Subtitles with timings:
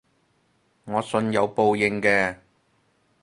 [0.85, 2.37] 我信有報應嘅